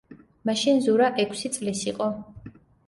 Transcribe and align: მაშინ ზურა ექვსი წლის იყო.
მაშინ 0.49 0.81
ზურა 0.87 1.11
ექვსი 1.27 1.55
წლის 1.59 1.87
იყო. 1.95 2.11